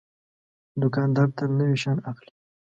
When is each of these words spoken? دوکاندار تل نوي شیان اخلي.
دوکاندار 0.81 1.27
تل 1.37 1.49
نوي 1.59 1.77
شیان 1.81 1.97
اخلي. 2.11 2.31